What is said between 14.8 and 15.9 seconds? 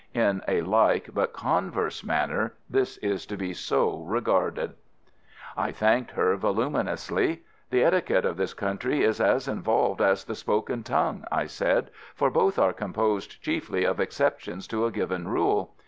a given rule.